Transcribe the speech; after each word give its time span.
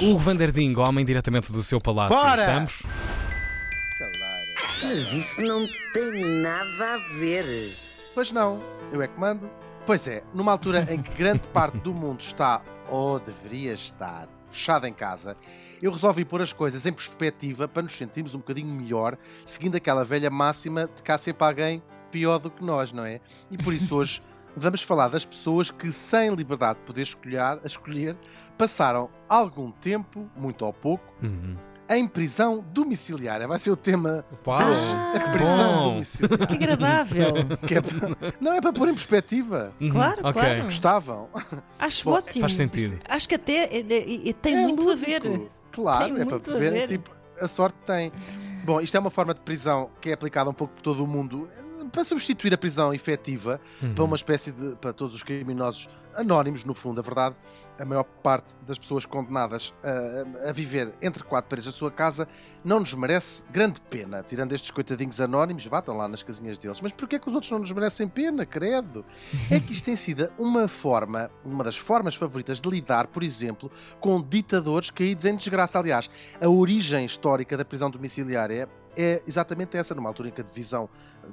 Hugo 0.00 0.18
Vanderding, 0.18 0.76
homem 0.76 1.04
diretamente 1.06 1.50
do 1.50 1.62
seu 1.62 1.80
palácio. 1.80 2.16
Bora! 2.16 2.42
Estamos? 2.42 2.82
Calar. 3.98 4.44
Mas 4.82 5.12
isso 5.12 5.40
não 5.40 5.66
tem 5.94 6.20
nada 6.42 6.94
a 6.94 6.98
ver. 7.18 7.44
Pois 8.14 8.30
não, 8.30 8.62
eu 8.92 9.00
é 9.00 9.08
que 9.08 9.18
mando. 9.18 9.50
Pois 9.86 10.06
é, 10.06 10.22
numa 10.34 10.52
altura 10.52 10.86
em 10.90 11.00
que 11.00 11.14
grande 11.14 11.48
parte 11.48 11.78
do 11.78 11.94
mundo 11.94 12.20
está, 12.20 12.60
ou 12.90 13.18
deveria 13.18 13.72
estar, 13.72 14.28
fechada 14.50 14.86
em 14.86 14.92
casa, 14.92 15.34
eu 15.80 15.90
resolvi 15.90 16.24
pôr 16.24 16.42
as 16.42 16.52
coisas 16.52 16.84
em 16.84 16.92
perspectiva 16.92 17.66
para 17.66 17.82
nos 17.82 17.96
sentirmos 17.96 18.34
um 18.34 18.38
bocadinho 18.38 18.68
melhor, 18.68 19.16
seguindo 19.46 19.76
aquela 19.76 20.04
velha 20.04 20.28
máxima 20.28 20.90
de 20.94 21.02
que 21.02 21.10
há 21.10 21.16
sempre 21.16 21.46
alguém 21.46 21.82
pior 22.10 22.38
do 22.38 22.50
que 22.50 22.62
nós, 22.62 22.92
não 22.92 23.04
é? 23.04 23.20
E 23.50 23.56
por 23.56 23.72
isso 23.72 23.94
hoje 23.94 24.22
vamos 24.56 24.82
falar 24.82 25.08
das 25.08 25.24
pessoas 25.24 25.70
que, 25.70 25.90
sem 25.92 26.34
liberdade 26.34 26.78
de 26.80 26.84
poder 26.86 27.02
escolher, 27.02 27.58
escolher 27.64 28.16
passaram 28.56 29.10
algum 29.28 29.70
tempo, 29.70 30.28
muito 30.36 30.64
ou 30.64 30.72
pouco, 30.72 31.04
Uhum. 31.22 31.56
em 31.90 32.08
prisão 32.08 32.64
domiciliária. 32.72 33.46
Vai 33.46 33.58
ser 33.58 33.70
o 33.70 33.76
tema 33.76 34.24
Uau! 34.46 34.58
de 34.58 34.64
hoje. 34.70 34.86
que 35.12 35.18
A 35.18 35.30
prisão 35.30 35.74
bom. 35.76 35.88
domiciliária. 35.90 36.46
Que 36.46 36.54
agradável. 36.54 37.32
Que 37.66 37.74
é 37.74 37.80
para- 37.82 38.32
Não 38.40 38.52
é 38.54 38.60
para 38.60 38.72
pôr 38.72 38.88
em 38.88 38.94
perspectiva. 38.94 39.72
Uhum, 39.80 39.90
Claro, 39.90 40.20
ok. 40.26 40.32
claro. 40.32 40.64
Gostavam. 40.64 41.28
Acho 41.78 42.04
Bom, 42.06 42.12
ótimo. 42.12 42.40
Faz 42.40 42.54
sentido. 42.56 42.98
Acho 43.08 43.28
que 43.28 43.34
até 43.34 43.52
é- 43.64 43.80
é- 43.80 44.28
é- 44.30 44.32
tem 44.32 44.54
É 44.56 44.60
muito 44.62 44.82
lúdico. 44.82 44.90
a 44.90 45.20
ver. 45.20 45.50
Claro, 45.70 46.14
Tem 46.14 46.22
é 46.22 46.24
para 46.24 46.36
a 46.36 46.58
ver. 46.58 46.72
ver. 46.72 46.88
Tipo, 46.88 47.10
a 47.40 47.46
sorte 47.48 47.76
tem. 47.86 48.10
Bom, 48.64 48.80
isto 48.80 48.96
é 48.96 49.00
uma 49.00 49.10
forma 49.10 49.32
de 49.34 49.40
prisão 49.40 49.90
que 50.00 50.08
é 50.10 50.14
aplicada 50.14 50.48
um 50.50 50.54
pouco 50.54 50.72
por 50.74 50.80
todo 50.82 51.04
o 51.04 51.06
mundo 51.06 51.46
para 51.88 52.04
substituir 52.04 52.52
a 52.54 52.58
prisão 52.58 52.92
efetiva 52.94 53.60
Uhum. 53.82 53.94
para 53.94 54.04
uma 54.04 54.16
espécie 54.16 54.52
de. 54.52 54.74
para 54.76 54.92
todos 54.92 55.14
os 55.14 55.22
criminosos 55.22 55.88
anónimos, 56.14 56.64
no 56.64 56.72
fundo. 56.74 56.98
A 56.98 57.02
verdade, 57.02 57.36
a 57.78 57.84
maior 57.84 58.04
parte 58.04 58.56
das 58.66 58.78
pessoas 58.78 59.04
condenadas 59.04 59.74
a, 59.84 60.48
a 60.48 60.52
viver 60.52 60.92
entre 61.02 61.22
quatro 61.22 61.48
paredes 61.50 61.66
da 61.70 61.76
sua 61.76 61.90
casa 61.90 62.26
não 62.64 62.80
nos 62.80 62.94
merece 62.94 63.44
grande 63.50 63.80
pena. 63.82 64.22
Tirando 64.22 64.52
estes 64.54 64.70
coitadinhos 64.70 65.20
anónimos, 65.20 65.66
estão 65.66 65.94
lá 65.96 66.08
nas 66.08 66.22
casinhas 66.22 66.56
deles. 66.56 66.80
Mas 66.80 66.92
porquê 66.92 67.18
que 67.18 67.28
os 67.28 67.34
outros 67.34 67.50
não 67.52 67.58
nos 67.58 67.70
merecem 67.70 68.08
pena, 68.08 68.46
credo? 68.46 69.04
É 69.50 69.60
que 69.60 69.72
isto 69.72 69.84
tem 69.84 69.94
sido 69.96 70.30
uma 70.38 70.66
forma, 70.68 71.30
uma 71.44 71.62
das 71.62 71.76
formas 71.76 72.14
favoritas 72.14 72.60
de 72.62 72.68
lidar, 72.70 73.08
por 73.08 73.22
exemplo, 73.22 73.70
com 74.00 74.22
ditadores 74.22 74.90
caídos 74.90 75.26
em 75.26 75.36
desgraça. 75.36 75.78
Aliás, 75.78 76.08
a 76.40 76.48
origem 76.48 77.04
histórica 77.04 77.56
da 77.58 77.64
prisão 77.64 77.90
domiciliária 77.90 78.68
é 78.96 79.22
exatamente 79.26 79.76
essa, 79.76 79.94
numa 79.94 80.08
altura 80.08 80.28
em 80.28 80.32
que 80.32 80.40
a 80.40 80.44
divisão 80.44 80.88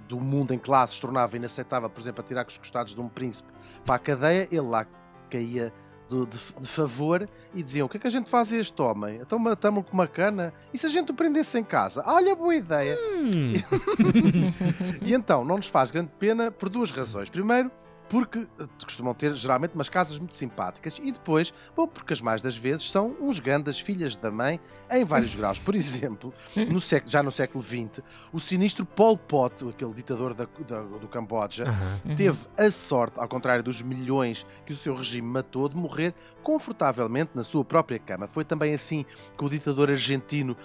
do 0.07 0.19
mundo 0.19 0.53
em 0.53 0.59
classes 0.59 0.99
tornava 0.99 1.35
inaceitável, 1.37 1.89
por 1.89 2.01
exemplo, 2.01 2.21
atirar 2.21 2.43
com 2.45 2.51
os 2.51 2.57
costados 2.57 2.93
de 2.95 3.01
um 3.01 3.07
príncipe 3.07 3.51
para 3.85 3.95
a 3.95 3.99
cadeia, 3.99 4.47
ele 4.51 4.61
lá 4.61 4.85
caía 5.29 5.73
do- 6.09 6.25
de, 6.27 6.37
de 6.59 6.67
favor 6.67 7.27
e 7.53 7.63
diziam: 7.63 7.85
O 7.85 7.89
que 7.89 7.97
é 7.97 7.99
que 7.99 8.07
a 8.07 8.09
gente 8.09 8.29
faz 8.29 8.51
a 8.53 8.57
este 8.57 8.81
homem? 8.81 9.19
Então 9.21 9.39
matamos-lo 9.39 9.83
com 9.89 9.93
uma 9.93 10.07
cana? 10.07 10.53
E 10.73 10.77
se 10.77 10.85
a 10.85 10.89
gente 10.89 11.11
o 11.11 11.13
prendesse 11.15 11.57
em 11.57 11.63
casa? 11.63 12.03
Olha, 12.05 12.35
boa 12.35 12.55
ideia! 12.55 12.97
Hum. 13.15 13.53
E 15.01 15.13
então, 15.13 15.43
não 15.45 15.57
nos 15.57 15.67
faz 15.67 15.91
grande 15.91 16.11
pena 16.19 16.51
por 16.51 16.69
duas 16.69 16.91
razões. 16.91 17.29
Primeiro, 17.29 17.71
porque 18.13 18.45
eh, 18.59 18.67
costumam 18.85 19.11
ter 19.15 19.33
geralmente 19.33 19.73
umas 19.73 19.89
casas 19.89 20.19
muito 20.19 20.35
simpáticas 20.35 20.99
e 21.01 21.11
depois, 21.11 21.51
bom, 21.75 21.87
porque 21.87 22.13
as 22.13 22.21
mais 22.21 22.43
das 22.43 22.55
vezes 22.55 22.91
são 22.91 23.15
uns 23.19 23.39
grandes 23.39 23.79
filhas 23.79 24.15
da 24.15 24.29
mãe 24.29 24.59
em 24.91 25.03
vários 25.03 25.33
graus. 25.33 25.57
Por 25.57 25.73
exemplo, 25.75 26.31
no 26.69 26.79
século- 26.79 27.11
já 27.11 27.23
no 27.23 27.31
século 27.31 27.63
XX, 27.63 28.01
o 28.31 28.39
sinistro 28.39 28.85
Pol 28.85 29.17
Pot, 29.17 29.67
aquele 29.67 29.93
ditador 29.95 30.35
da- 30.35 30.47
da- 30.67 30.81
do 30.83 31.07
Camboja, 31.07 31.63
Aham. 31.67 32.15
teve 32.15 32.37
a 32.55 32.69
sorte, 32.69 33.19
ao 33.19 33.27
contrário 33.27 33.63
dos 33.63 33.81
milhões 33.81 34.45
que 34.63 34.73
o 34.73 34.77
seu 34.77 34.95
regime 34.95 35.27
matou, 35.27 35.67
de 35.67 35.75
morrer 35.75 36.13
confortavelmente 36.43 37.31
na 37.33 37.41
sua 37.41 37.65
própria 37.65 37.97
cama. 37.97 38.27
Foi 38.27 38.43
também 38.45 38.73
assim 38.75 39.05
que 39.35 39.43
o 39.43 39.49
ditador 39.49 39.89
argentino 39.89 40.55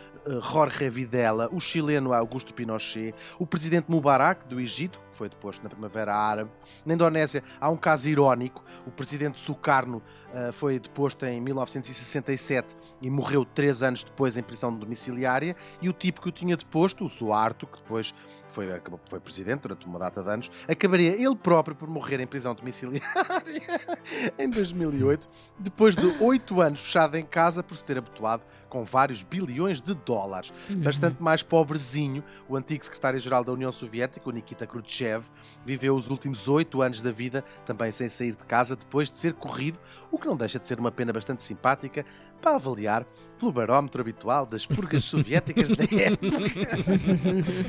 Jorge 0.43 0.89
Videla, 0.91 1.49
o 1.53 1.61
chileno 1.61 2.13
Augusto 2.13 2.53
Pinochet, 2.53 3.15
o 3.39 3.47
presidente 3.47 3.91
Mubarak 3.91 4.47
do 4.47 4.61
Egito, 4.61 5.01
que 5.11 5.17
foi 5.17 5.29
deposto 5.29 5.63
na 5.63 5.71
Primavera 5.71 6.15
Árabe. 6.15 6.51
Na 6.85 6.95
Indonésia 6.95 7.43
há 7.61 7.71
um 7.71 7.77
caso 7.77 8.09
irónico, 8.09 8.65
o 8.87 8.91
presidente 8.91 9.41
Sukarno 9.41 10.03
eh, 10.33 10.53
foi 10.53 10.79
deposto 10.79 11.25
em 11.25 11.41
1967 11.41 12.77
e 13.01 13.09
morreu 13.09 13.45
três 13.45 13.83
anos 13.83 14.05
depois 14.05 14.37
em 14.37 14.43
prisão 14.43 14.73
domiciliária, 14.73 15.57
e 15.81 15.89
o 15.89 15.93
tipo 15.93 16.21
que 16.21 16.29
o 16.29 16.33
tinha 16.33 16.57
deposto, 16.57 17.05
o 17.05 17.09
Suarto, 17.09 17.67
que 17.67 17.79
depois 17.79 18.15
foi, 18.51 18.69
foi 19.09 19.21
presidente 19.21 19.63
durante 19.63 19.87
uma 19.87 19.99
data 19.99 20.23
de 20.23 20.31
anos, 20.31 20.51
acabaria 20.69 21.15
ele 21.15 21.37
próprio 21.37 21.75
por 21.75 21.89
morrer 21.89 22.21
em 22.21 22.27
prisão 22.27 22.55
domiciliária 22.55 23.03
em 24.39 24.51
2008, 24.51 25.29
depois 25.59 25.95
de 25.95 26.07
oito 26.23 26.61
anos 26.61 26.81
fechado 26.81 27.17
em 27.17 27.25
casa 27.25 27.63
por 27.63 27.77
se 27.77 27.85
ter 27.85 27.97
abotoado 27.97 28.43
com 28.69 28.85
vários 28.85 29.23
bilhões 29.23 29.81
de 29.81 29.95
dólares. 29.95 30.18
Bastante 30.71 31.23
mais 31.23 31.43
pobrezinho, 31.43 32.23
o 32.49 32.57
antigo 32.57 32.85
secretário-geral 32.85 33.45
da 33.45 33.53
União 33.53 33.71
Soviética, 33.71 34.29
o 34.29 34.33
Nikita 34.33 34.67
Khrushchev, 34.67 35.25
viveu 35.65 35.95
os 35.95 36.09
últimos 36.11 36.49
oito 36.49 36.83
anos 36.83 37.01
da 37.01 37.11
vida 37.11 37.45
também 37.65 37.93
sem 37.93 38.09
sair 38.09 38.35
de 38.35 38.45
casa 38.45 38.77
depois 38.77 39.11
de 39.11 39.19
ser 39.19 39.35
corrido, 39.35 39.79
o 40.11 40.19
que 40.19 40.27
não 40.27 40.37
deixa 40.37 40.59
de 40.59 40.67
ser 40.67 40.79
uma 40.79 40.91
pena 40.91 41.13
bastante 41.13 41.43
simpática 41.43 42.05
para 42.41 42.55
avaliar 42.55 43.05
pelo 43.39 43.53
barómetro 43.53 44.01
habitual 44.01 44.47
das 44.47 44.67
purgas 44.67 45.05
soviéticas 45.05 45.69
da 45.71 45.85
época. 45.85 46.39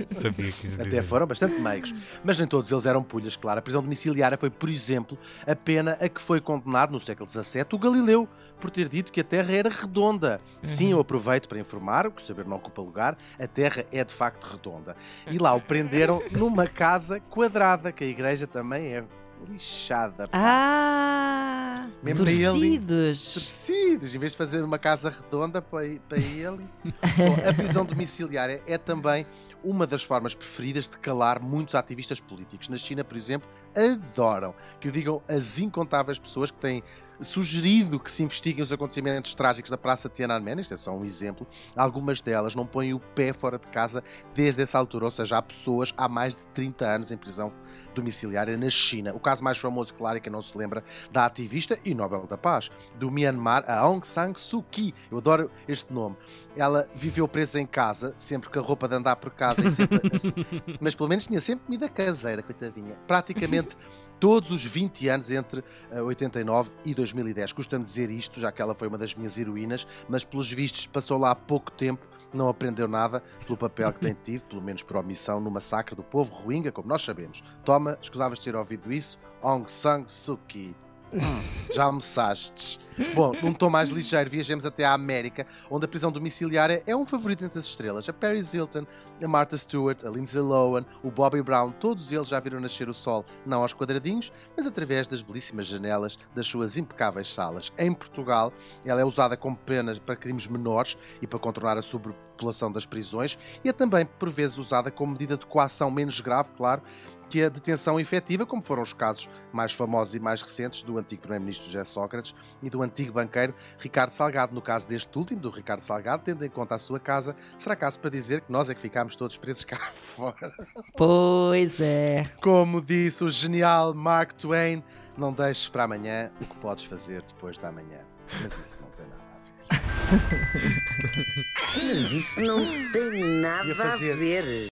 Sabia 0.14 0.52
que 0.52 0.68
Até 0.68 0.84
dizer. 0.84 1.04
foram 1.04 1.28
bastante 1.28 1.60
meigos. 1.60 1.94
Mas 2.24 2.38
nem 2.38 2.48
todos 2.48 2.72
eles 2.72 2.86
eram 2.86 3.04
pulhas, 3.04 3.36
claro. 3.36 3.60
A 3.60 3.62
prisão 3.62 3.81
domiciliária 3.81 4.38
foi, 4.38 4.50
por 4.50 4.70
exemplo, 4.70 5.18
a 5.46 5.56
pena 5.56 5.98
a 6.00 6.10
que 6.10 6.22
foi 6.22 6.40
condenado 6.42 6.92
no 6.92 7.00
século 7.00 7.30
XVII 7.30 7.66
o 7.74 7.78
Galileu, 7.78 8.28
por 8.60 8.70
ter 8.70 8.90
dito 8.90 9.12
que 9.12 9.22
a 9.22 9.24
Terra 9.24 9.52
era 9.52 9.70
redonda. 9.70 10.40
Sim, 10.64 10.92
eu 10.92 11.00
aproveito 11.00 11.48
para 11.48 11.60
informar, 11.60 12.08
o 12.08 12.12
que 12.12 12.22
o 12.22 12.26
saber 12.39 12.47
não 12.47 12.57
ocupa 12.57 12.81
lugar, 12.81 13.17
a 13.38 13.47
Terra 13.47 13.85
é 13.91 14.03
de 14.03 14.13
facto 14.13 14.45
redonda. 14.45 14.95
E 15.27 15.38
lá 15.39 15.53
o 15.53 15.61
prenderam 15.61 16.22
numa 16.31 16.67
casa 16.67 17.19
quadrada, 17.19 17.91
que 17.91 18.03
a 18.03 18.07
igreja 18.07 18.47
também 18.47 18.94
é 18.94 19.03
lixada. 19.47 20.27
pá. 20.27 20.38
Ah! 20.38 21.88
Mesmo. 22.03 22.25
Torcidos. 22.25 23.33
Torcidos, 23.33 24.16
em 24.16 24.19
vez 24.19 24.31
de 24.33 24.38
fazer 24.38 24.63
uma 24.63 24.77
casa 24.77 25.09
redonda 25.09 25.61
para, 25.61 25.88
para 26.07 26.17
ele. 26.17 26.66
Bom, 27.17 27.50
a 27.50 27.53
prisão 27.53 27.85
domiciliária 27.85 28.61
é 28.67 28.77
também 28.77 29.25
uma 29.63 29.85
das 29.85 30.03
formas 30.03 30.33
preferidas 30.33 30.88
de 30.88 30.97
calar 30.97 31.41
muitos 31.41 31.75
ativistas 31.75 32.19
políticos. 32.19 32.69
Na 32.69 32.77
China, 32.77 33.03
por 33.03 33.17
exemplo, 33.17 33.50
adoram 33.75 34.53
que 34.79 34.88
o 34.88 34.91
digam 34.91 35.21
as 35.27 35.57
incontáveis 35.59 36.17
pessoas 36.19 36.51
que 36.51 36.57
têm 36.57 36.83
sugerido 37.22 38.00
que 38.00 38.12
se 38.12 38.24
investiguem 38.24 38.62
os 38.63 38.72
acontecimentos 38.72 39.34
trágicos 39.34 39.69
da 39.69 39.78
Praça 39.78 40.09
Tiananmen, 40.09 40.59
isto 40.59 40.74
é 40.74 40.78
só 40.78 40.91
um 40.91 41.03
exemplo, 41.03 41.47
algumas 41.75 42.22
delas 42.22 42.56
não 42.56 42.66
põem 42.66 42.94
o 42.94 43.00
pé 43.00 43.34
fora 43.34 43.57
de 43.57 43.68
casa 43.68 44.03
desde 44.34 44.62
essa 44.62 44.78
altura, 44.78 45.06
ou 45.06 45.12
seja, 45.12 45.38
há 45.38 45.41
pessoas 45.41 45.94
há 45.97 46.07
mais 46.07 46.35
de 46.35 46.46
30 46.47 46.85
anos 46.85 47.12
em 47.12 47.18
prisão 47.18 47.53
domiciliária 47.94 48.57
na 48.57 48.69
China. 48.69 49.13
O 49.13 49.19
caso 49.19 49.44
mais 49.44 49.57
famoso, 49.57 49.94
claro, 49.94 50.18
é 50.18 50.19
que 50.19 50.30
não 50.30 50.41
se 50.41 50.57
lembra 50.57 50.84
da 51.12 51.25
ativista 51.25 51.78
e 51.84 51.94
Nobel 51.94 52.25
da 52.28 52.38
Paz 52.38 52.69
do 52.97 53.12
Myanmar, 53.12 53.63
a 53.68 53.80
Aung 53.80 54.06
San 54.06 54.34
Suu 54.34 54.63
Kyi. 54.63 54.94
Eu 55.12 55.18
adoro 55.18 55.51
este 55.68 55.91
nome. 55.91 56.16
Ela 56.56 56.90
viveu 56.94 57.28
presa 57.28 57.59
em 57.59 57.66
casa, 57.66 58.13
sempre 58.18 58.50
com 58.50 58.59
a 58.59 58.62
roupa 58.62 58.88
de 58.88 58.96
andar 58.96 59.16
por 59.18 59.31
casa, 59.31 59.68
e 59.68 59.72
sempre 59.72 60.00
mas 60.80 60.96
pelo 60.96 61.09
menos 61.09 61.25
tinha 61.25 61.41
sempre 61.41 61.66
comida 61.66 61.90
caseira, 61.90 62.41
coitadinha. 62.41 62.96
Praticamente 63.07 63.75
todos 64.19 64.51
os 64.51 64.63
20 64.63 65.07
anos 65.07 65.31
entre 65.31 65.63
eh, 65.91 66.01
89 66.01 66.69
e 66.86 66.94
2010. 67.14 67.53
Custa-me 67.53 67.84
dizer 67.84 68.09
isto, 68.09 68.40
já 68.40 68.52
que 68.52 68.62
ela 68.62 68.75
foi 68.75 68.88
uma 68.88 68.97
das 68.97 69.16
minhas 69.16 69.38
heroínas, 69.38 69.88
mas 70.08 70.24
pelos 70.24 70.52
vistos 70.52 70.88
passou 70.88 71.18
lá 71.18 71.31
há 71.31 71.36
pouco 71.36 71.72
tempo, 71.72 72.08
não 72.34 72.47
aprendeu 72.47 72.88
nada 72.88 73.24
pelo 73.46 73.58
papel 73.58 73.92
que 73.92 74.00
tem 74.00 74.14
tido, 74.14 74.44
pelo 74.44 74.62
menos 74.62 74.84
por 74.84 74.97
omissão, 74.97 75.40
no 75.40 75.50
massacre 75.50 75.96
do 75.96 76.03
povo 76.03 76.34
rohingya, 76.34 76.72
como 76.72 76.88
nós 76.88 77.02
sabemos. 77.03 77.44
Toma, 77.64 77.98
escusavas 78.02 78.40
ter 78.40 78.56
ouvido 78.56 78.92
isso, 78.92 79.19
Aung 79.42 79.69
San 79.69 80.08
Suu 80.08 80.38
Kyi. 80.48 80.75
Hum, 81.12 81.74
já 81.74 81.86
almoçastes. 81.86 82.80
Bom, 83.16 83.32
num 83.42 83.54
tom 83.54 83.70
mais 83.70 83.90
ligeiro, 83.90 84.30
viajemos 84.30 84.66
até 84.66 84.84
à 84.84 84.94
América, 84.94 85.48
onde 85.72 85.86
a 85.86 85.88
prisão 85.88 86.12
domiciliária 86.12 86.84
é 86.86 86.94
um 86.94 87.06
favorito 87.06 87.46
entre 87.46 87.57
as 87.57 87.66
estrelas. 87.66 88.10
A 88.10 88.13
Paris 88.13 88.54
Hilton, 88.54 88.86
a 89.24 89.28
Martha 89.28 89.57
Stewart, 89.57 90.04
a 90.04 90.10
Lindsay 90.10 90.42
Lohan, 90.42 90.84
o 91.01 91.10
Bobby 91.10 91.42
Brown, 91.42 91.72
todos 91.72 92.12
eles 92.12 92.28
já 92.28 92.42
viram 92.42 92.60
nascer 92.60 92.90
o 92.90 92.94
sol, 92.94 93.25
não 93.46 93.62
aos 93.62 93.74
quadradinhos, 93.74 94.34
mas 94.56 94.66
através 94.66 95.07
das 95.07 95.22
belíssimas 95.22 95.66
janelas 95.68 96.19
das 96.36 96.46
suas 96.46 96.78
impecáveis 96.78 97.34
salas. 97.34 97.72
Em 97.78 97.94
Portugal, 97.94 98.51
ela 98.84 99.00
é 99.00 99.06
usada 99.06 99.38
como 99.38 99.56
pena 99.56 99.95
para 100.06 100.18
crimes 100.18 100.48
menores 100.48 100.98
e 101.22 101.28
para 101.28 101.40
contornar 101.40 101.78
a 101.78 101.81
sobrepopulação 101.81 102.69
das 102.69 102.86
prisões, 102.86 103.40
e 103.63 103.69
é 103.69 103.74
também, 103.74 104.06
por 104.06 104.30
vezes, 104.30 104.57
usada 104.57 104.92
como 104.92 105.13
medida 105.13 105.38
de 105.38 105.45
coação 105.45 105.90
menos 105.90 106.19
grave, 106.19 106.52
claro, 106.57 106.81
que 107.30 107.44
a 107.44 107.50
detenção 107.50 108.00
efetiva, 108.00 108.46
como 108.46 108.62
foram 108.62 108.81
os 108.81 108.92
casos 108.92 109.30
mais 109.54 109.72
famosos 109.74 110.16
e 110.16 110.20
mais 110.20 110.42
recentes 110.42 110.81
do 110.84 110.98
antigo 110.98 111.22
Primeiro-Ministro 111.22 111.68
José 111.68 111.86
Sócrates 111.86 112.34
e 112.62 112.70
do 112.70 112.81
antigo 112.81 113.14
banqueiro 113.14 113.54
Ricardo 113.78 114.12
Salgado. 114.12 114.54
No 114.54 114.62
caso 114.62 114.88
deste 114.88 115.16
último, 115.18 115.40
do 115.40 115.50
Ricardo 115.50 115.81
Salgado, 115.81 116.24
tendo 116.24 116.44
em 116.44 116.50
conta 116.50 116.76
a 116.76 116.80
sua 116.80 117.00
casa, 117.00 117.36
será 117.58 117.76
caso 117.76 118.00
para 118.00 118.10
dizer 118.10 118.42
que 118.42 118.52
nós 118.52 118.70
é 118.70 118.76
que 118.76 118.81
ficámos 118.81 119.16
todos 119.16 119.38
presos 119.38 119.64
cá 119.64 119.78
fora. 119.94 120.52
Pois 120.98 121.80
é. 121.80 122.30
Como 122.42 122.81
disse 122.81 123.24
o 123.24 123.30
genial 123.30 123.94
Mark 123.94 124.34
Twain, 124.34 124.84
não 125.18 125.31
deixes 125.31 125.70
para 125.70 125.84
amanhã 125.84 126.31
o 126.42 126.46
que 126.46 126.56
podes 126.58 126.84
fazer 126.86 127.22
depois 127.22 127.58
da 127.58 127.72
manhã. 127.72 128.00
Mas 128.42 128.58
isso 128.60 128.81
não 128.81 128.90
tem 128.92 129.06
nada 129.08 129.24
a 129.24 129.76
ver. 129.76 129.90
Mas 131.76 132.12
isso 132.12 132.42
não 132.42 132.92
tem 132.92 133.42
nada 133.42 133.72
a 133.72 133.76
fazer. 133.76 134.16
ver. 134.16 134.44